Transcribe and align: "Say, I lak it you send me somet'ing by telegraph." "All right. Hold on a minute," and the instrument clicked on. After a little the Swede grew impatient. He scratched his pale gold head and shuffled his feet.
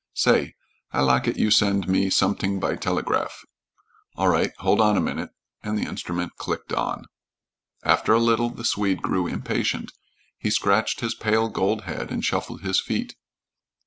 "Say, 0.15 0.55
I 0.91 1.01
lak 1.03 1.27
it 1.27 1.37
you 1.37 1.51
send 1.51 1.87
me 1.87 2.09
somet'ing 2.09 2.59
by 2.59 2.75
telegraph." 2.75 3.45
"All 4.15 4.29
right. 4.29 4.51
Hold 4.57 4.81
on 4.81 4.97
a 4.97 4.99
minute," 4.99 5.29
and 5.61 5.77
the 5.77 5.87
instrument 5.87 6.37
clicked 6.37 6.73
on. 6.73 7.05
After 7.83 8.11
a 8.11 8.17
little 8.19 8.49
the 8.49 8.65
Swede 8.65 9.03
grew 9.03 9.27
impatient. 9.27 9.91
He 10.39 10.49
scratched 10.49 11.01
his 11.01 11.13
pale 11.13 11.49
gold 11.49 11.81
head 11.83 12.09
and 12.09 12.25
shuffled 12.25 12.61
his 12.61 12.81
feet. 12.81 13.15